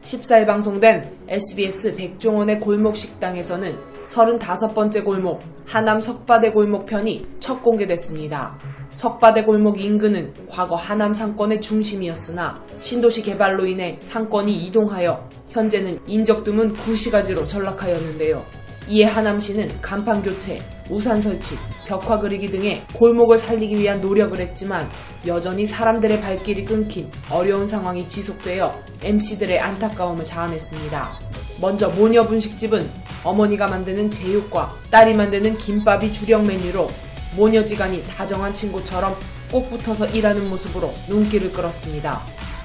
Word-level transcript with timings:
14일 0.00 0.46
방송된 0.46 1.10
SBS 1.28 1.96
백종원의 1.96 2.60
골목 2.60 2.94
식당에서는 2.96 3.76
35번째 4.04 5.04
골목 5.04 5.40
하남 5.66 6.00
석바대 6.00 6.52
골목 6.52 6.86
편이 6.86 7.26
첫 7.40 7.62
공개됐습니다. 7.62 8.58
석바대 8.92 9.44
골목 9.44 9.80
인근은 9.80 10.32
과거 10.48 10.76
하남 10.76 11.12
상권의 11.12 11.60
중심이었으나 11.60 12.62
신도시 12.78 13.22
개발로 13.22 13.66
인해 13.66 13.98
상권이 14.00 14.54
이동하여 14.66 15.28
현재는 15.50 15.98
인적 16.06 16.44
드문 16.44 16.72
구시가지로 16.72 17.46
전락하였는데요. 17.46 18.44
이에 18.88 19.04
하남시는 19.04 19.80
간판 19.80 20.22
교체, 20.22 20.60
우산 20.88 21.20
설치, 21.20 21.56
벽화 21.86 22.18
그리기 22.18 22.48
등의 22.50 22.84
골목을 22.94 23.36
살리기 23.36 23.76
위한 23.76 24.00
노력을 24.00 24.38
했지만 24.38 24.88
여전히 25.26 25.66
사람들의 25.66 26.20
발길이 26.20 26.64
끊긴 26.64 27.10
어려운 27.30 27.66
상황이 27.66 28.06
지속되어 28.06 28.80
MC들의 29.02 29.58
안타까움을 29.58 30.24
자아냈습니다. 30.24 31.18
먼저 31.60 31.88
모녀 31.90 32.26
분식집은 32.26 32.88
어머니가 33.24 33.66
만드는 33.66 34.10
제육과 34.10 34.76
딸이 34.90 35.14
만드는 35.14 35.58
김밥이 35.58 36.12
주력 36.12 36.44
메뉴로 36.44 36.88
모녀지간이 37.34 38.04
다정한 38.04 38.54
친구처럼 38.54 39.16
꼭 39.50 39.68
붙어서 39.70 40.06
일하는 40.06 40.48
모습으로 40.48 40.94
눈길을 41.08 41.52
끌었습니다. 41.52 42.22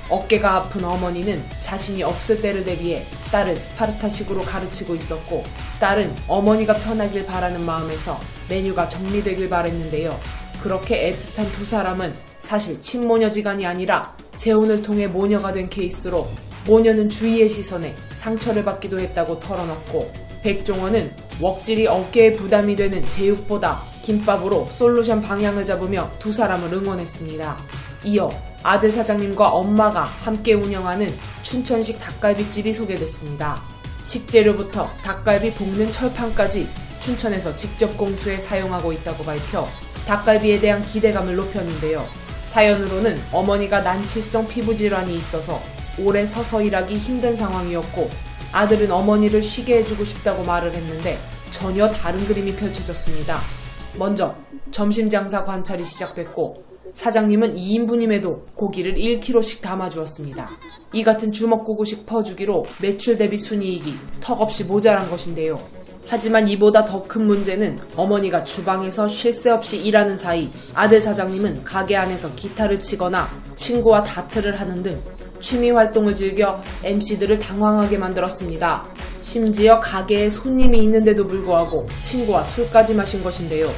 어깨가 0.10 0.56
아픈 0.56 0.84
어머니는 0.84 1.44
자신이 1.62 2.04
없을 2.04 2.42
때를 2.42 2.64
대비해 2.66 3.06
딸을 3.32 3.56
스파르타식으로 3.56 4.42
가르치고 4.42 4.94
있었고 4.96 5.44
딸은 5.80 6.14
어머니가 6.28 6.74
편하길 6.74 7.26
바라는 7.26 7.66
마음에서 7.66 8.20
메뉴가 8.50 8.90
정리되길 8.90 9.50
바랬는데요. 9.50 10.20
그렇게 10.62 11.12
애틋한 11.12 11.52
두 11.52 11.66
사람은 11.66 12.16
사실 12.40 12.82
친모녀지간이 12.82 13.66
아니라 13.66 14.16
재혼을 14.36 14.82
통해 14.82 15.08
모녀가 15.08 15.52
된 15.52 15.70
케이스로 15.70 16.28
모녀는 16.68 17.10
주위의 17.10 17.50
시선에 17.50 17.96
상처를 18.14 18.64
받기도 18.64 19.00
했다고 19.00 19.40
털어놨고 19.40 20.12
백종원은 20.44 21.12
웍질이 21.40 21.88
어깨에 21.88 22.34
부담이 22.34 22.76
되는 22.76 23.08
제육보다 23.10 23.82
김밥으로 24.04 24.68
솔루션 24.78 25.22
방향을 25.22 25.66
잡으며 25.66 26.10
두 26.20 26.32
사람을 26.32 26.74
응원했습니다. 26.74 27.58
이어 28.04 28.30
아들 28.64 28.92
사장님과 28.92 29.50
엄마가 29.50 30.04
함께 30.04 30.54
운영하는 30.54 31.14
춘천식 31.42 32.00
닭갈비집이 32.00 32.74
소개됐습니다. 32.74 33.62
식재료부터 34.04 34.90
닭갈비 35.04 35.54
볶는 35.54 35.92
철판까지 35.92 36.68
춘천에서 37.00 37.56
직접 37.56 37.96
공수해 37.98 38.38
사용하고 38.38 38.94
있다고 38.94 39.24
밝혀 39.24 39.68
닭갈비에 40.08 40.60
대한 40.60 40.82
기대감을 40.82 41.36
높였는데요. 41.36 42.06
사연으로는 42.44 43.18
어머니가 43.32 43.82
난치성 43.82 44.48
피부 44.48 44.76
질환이 44.76 45.16
있어서 45.16 45.62
오래 45.98 46.26
서서 46.26 46.62
일하기 46.62 46.96
힘든 46.96 47.36
상황이었고 47.36 48.10
아들은 48.52 48.92
어머니를 48.92 49.42
쉬게 49.42 49.78
해주고 49.78 50.04
싶다고 50.04 50.44
말을 50.44 50.74
했는데 50.74 51.18
전혀 51.50 51.88
다른 51.90 52.26
그림이 52.26 52.56
펼쳐졌습니다. 52.56 53.40
먼저 53.98 54.36
점심 54.72 55.10
장사 55.10 55.44
관찰이 55.44 55.84
시작됐고 55.84 56.64
사장님은 56.94 57.56
2인분임에도 57.56 58.54
고기를 58.56 58.96
1kg씩 58.96 59.62
담아주었습니다. 59.62 60.50
이 60.94 61.04
같은 61.04 61.32
주먹구구식 61.32 62.06
퍼주기로 62.06 62.66
매출 62.82 63.18
대비 63.18 63.38
순이익이 63.38 63.96
턱없이 64.20 64.66
모자란 64.66 65.10
것인데요. 65.10 65.58
하지만 66.08 66.48
이보다 66.48 66.84
더 66.86 67.04
큰 67.08 67.26
문제는 67.28 67.80
어머니가 67.96 68.44
주방에서 68.44 69.08
쉴 69.08 69.34
새 69.34 69.50
없이 69.50 69.78
일하는 69.78 70.16
사이 70.16 70.50
아들 70.74 71.02
사장님은 71.02 71.64
가게 71.64 71.98
안에서 71.98 72.34
기타를 72.36 72.80
치거나 72.80 73.28
친구와 73.56 74.04
다트를 74.04 74.60
하는 74.60 74.82
등 74.84 75.00
취미 75.40 75.72
활동을 75.72 76.14
즐겨 76.16 76.62
MC들을 76.84 77.40
당황하게 77.40 77.98
만들었습니다. 77.98 78.86
심지어 79.24 79.80
가게에 79.80 80.30
손님이 80.30 80.84
있는데도 80.84 81.26
불구하고 81.28 81.88
친구와 82.02 82.44
술까지 82.44 82.94
마신 82.96 83.24
것인데요. 83.24 83.72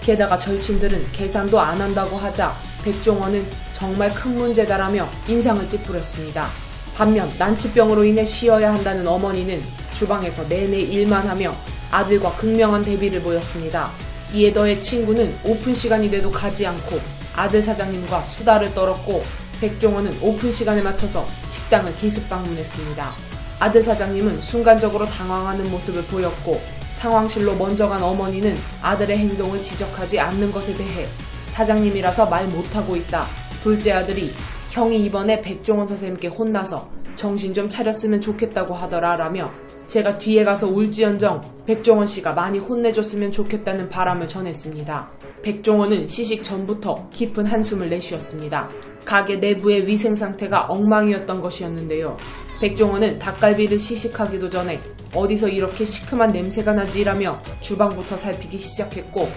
게다가 0.00 0.38
절친들은 0.38 1.12
계산도 1.12 1.60
안 1.60 1.80
한다고 1.80 2.16
하자 2.16 2.54
백종원은 2.84 3.44
정말 3.72 4.12
큰 4.14 4.36
문제다라며 4.36 5.08
인상을 5.28 5.66
찌푸렸습니다. 5.66 6.48
반면 6.94 7.30
난치병으로 7.38 8.04
인해 8.04 8.24
쉬어야 8.24 8.72
한다는 8.72 9.06
어머니는 9.06 9.62
주방에서 9.92 10.44
내내 10.48 10.78
일만 10.80 11.26
하며 11.26 11.54
아들과 11.90 12.32
극명한 12.36 12.82
대비를 12.82 13.22
보였습니다. 13.22 13.90
이에 14.32 14.52
더해 14.52 14.78
친구는 14.80 15.36
오픈 15.44 15.74
시간이 15.74 16.10
돼도 16.10 16.30
가지 16.30 16.66
않고 16.66 17.00
아들 17.34 17.60
사장님과 17.60 18.22
수다를 18.24 18.72
떨었고 18.74 19.22
백종원은 19.60 20.18
오픈 20.22 20.52
시간에 20.52 20.80
맞춰서 20.80 21.26
식당을 21.48 21.94
기습 21.96 22.28
방문했습니다. 22.28 23.12
아들 23.58 23.82
사장님은 23.82 24.40
순간적으로 24.40 25.04
당황하는 25.04 25.70
모습을 25.70 26.02
보였고 26.04 26.60
상황실로 26.92 27.56
먼저 27.56 27.88
간 27.88 28.02
어머니는 28.02 28.56
아들의 28.82 29.16
행동을 29.18 29.62
지적하지 29.62 30.18
않는 30.18 30.50
것에 30.52 30.74
대해 30.74 31.06
사장님이라서 31.46 32.26
말 32.26 32.46
못하고 32.46 32.96
있다. 32.96 33.26
둘째 33.62 33.92
아들이 33.92 34.32
형이 34.70 35.04
이번에 35.04 35.42
백종원 35.42 35.86
선생님께 35.86 36.28
혼나서 36.28 36.88
정신 37.14 37.52
좀 37.52 37.68
차렸으면 37.68 38.20
좋겠다고 38.20 38.74
하더라 38.74 39.16
라며 39.16 39.52
제가 39.90 40.18
뒤에 40.18 40.44
가서 40.44 40.68
울지언정 40.68 41.64
백종원 41.66 42.06
씨가 42.06 42.32
많이 42.32 42.60
혼내줬으면 42.60 43.32
좋겠다는 43.32 43.88
바람을 43.88 44.28
전했습니다. 44.28 45.10
백종원은 45.42 46.06
시식 46.06 46.44
전부터 46.44 47.08
깊은 47.10 47.44
한숨을 47.46 47.88
내쉬었습니다. 47.88 48.70
가게 49.04 49.36
내부의 49.36 49.88
위생 49.88 50.14
상태가 50.14 50.66
엉망이었던 50.66 51.40
것이었는데요. 51.40 52.16
백종원은 52.60 53.18
닭갈비를 53.18 53.80
시식하기도 53.80 54.48
전에 54.48 54.80
어디서 55.12 55.48
이렇게 55.48 55.84
시큼한 55.84 56.30
냄새가 56.30 56.72
나지라며 56.72 57.42
주방부터 57.60 58.16
살피기 58.16 58.58
시작했고 58.58 59.28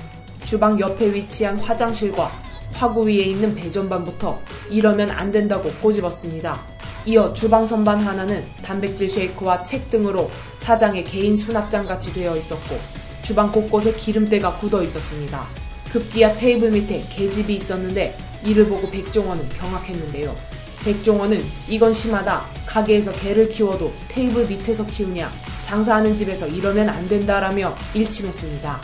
주방 0.46 0.80
옆에 0.80 1.12
위치한 1.16 1.58
화장실과 1.58 2.30
화구 2.74 3.08
위에 3.08 3.24
있는 3.24 3.56
배전반부터 3.56 4.40
이러면 4.70 5.10
안 5.10 5.32
된다고 5.32 5.72
꼬집었습니다. 5.82 6.73
이어 7.06 7.34
주방 7.34 7.66
선반 7.66 8.00
하나는 8.00 8.46
단백질 8.64 9.10
쉐이크와 9.10 9.64
책 9.64 9.90
등으로 9.90 10.32
사장의 10.56 11.04
개인 11.04 11.36
수납장 11.36 11.86
같이 11.86 12.14
되어 12.14 12.38
있었고 12.38 12.80
주방 13.22 13.52
곳곳에 13.52 13.94
기름때가 13.94 14.58
굳어 14.58 14.82
있었습니다. 14.84 15.46
급기야 15.92 16.34
테이블 16.36 16.72
밑에 16.72 17.04
계집이 17.10 17.56
있었는데 17.56 18.18
이를 18.46 18.68
보고 18.68 18.90
백종원은 18.90 19.50
경악했는데요. 19.50 20.36
백종원은 20.84 21.42
이건 21.70 21.94
심하다. 21.94 22.42
가게에서 22.66 23.12
개를 23.14 23.50
키워도 23.50 23.92
테이블 24.08 24.48
밑에서 24.48 24.86
키우냐. 24.86 25.32
장사하는 25.62 26.16
집에서 26.16 26.48
이러면 26.48 26.90
안 26.90 27.08
된다라며 27.08 27.76
일침했습니다. 27.94 28.82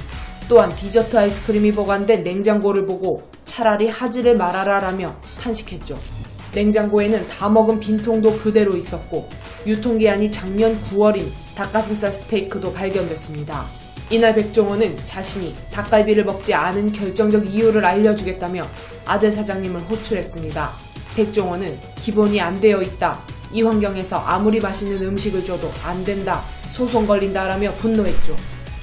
또한 0.48 0.74
디저트 0.76 1.18
아이스크림이 1.18 1.72
보관된 1.74 2.24
냉장고를 2.24 2.86
보고 2.86 3.30
차라리 3.44 3.90
하지를 3.90 4.38
말아라라며 4.38 5.16
탄식했죠. 5.40 6.19
냉장고에는 6.54 7.28
다 7.28 7.50
먹은 7.50 7.80
빈통도 7.80 8.38
그대로 8.38 8.76
있었고 8.76 9.30
유통기한이 9.66 10.32
작년 10.32 10.82
9월인 10.84 11.28
닭가슴살 11.56 12.12
스테이크도 12.12 12.74
발견됐습니다. 12.74 13.66
이날 14.10 14.34
백종원은 14.34 14.98
자신이 15.04 15.56
닭갈비를 15.72 16.26
먹지 16.26 16.54
않은 16.54 16.92
결정적 16.92 17.46
이유를 17.46 17.86
알려주겠다며 17.86 18.66
아들 19.06 19.32
사장님을 19.32 19.82
호출했습니다. 19.82 20.72
백종원은 21.16 21.78
기본이 21.96 22.42
안 22.42 22.60
되어 22.60 22.82
있다. 22.82 23.22
이 23.52 23.62
환경에서 23.62 24.18
아무리 24.18 24.60
맛있는 24.60 25.04
음식을 25.04 25.44
줘도 25.44 25.72
안 25.84 26.04
된다. 26.04 26.44
소송 26.72 27.06
걸린다라며 27.06 27.76
분노했죠. 27.76 28.36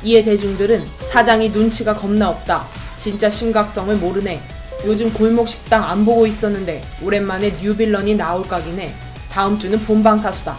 이에 0.05 0.23
대중들은 0.23 0.85
사장이 0.99 1.51
눈치가 1.51 1.95
겁나 1.95 2.29
없다. 2.29 2.67
진짜 2.97 3.29
심각성을 3.29 3.97
모르네. 3.97 4.41
요즘 4.85 5.13
골목 5.13 5.49
식당 5.49 5.83
안 5.85 6.05
보고 6.05 6.27
있었는데 6.27 6.83
오랜만에 7.03 7.51
뉴빌런이 7.63 8.15
나올 8.17 8.43
각이네. 8.43 8.95
다음 9.31 9.59
주는 9.59 9.79
본방 9.81 10.19
사수다. 10.19 10.57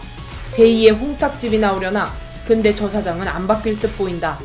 제2의 0.52 0.98
홍탁집이 1.00 1.60
나오려나? 1.60 2.08
근데 2.46 2.74
저 2.74 2.88
사장은 2.90 3.28
안 3.28 3.48
바뀔 3.48 3.80
듯 3.80 3.96
보인다. 3.98 4.40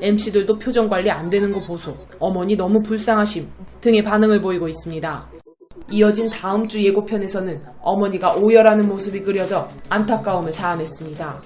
MC들도 0.00 0.58
표정 0.58 0.88
관리 0.88 1.10
안 1.10 1.28
되는 1.28 1.52
거 1.52 1.60
보소. 1.60 1.96
어머니 2.18 2.56
너무 2.56 2.80
불쌍하심. 2.82 3.48
등의 3.80 4.02
반응을 4.02 4.40
보이고 4.40 4.68
있습니다. 4.68 5.28
이어진 5.90 6.28
다음 6.30 6.68
주 6.68 6.82
예고편에서는 6.84 7.62
어머니가 7.80 8.34
오열하는 8.34 8.86
모습이 8.88 9.22
그려져 9.22 9.68
안타까움을 9.88 10.52
자아냈습니다. 10.52 11.42